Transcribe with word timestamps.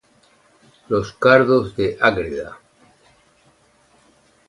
Los 0.89 1.13
cardos 1.13 1.75
de 1.75 1.95
Ágreda. 2.01 2.57